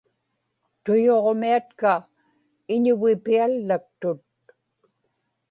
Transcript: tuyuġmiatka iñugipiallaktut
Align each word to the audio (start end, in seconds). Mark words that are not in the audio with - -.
tuyuġmiatka 0.83 1.91
iñugipiallaktut 2.73 4.23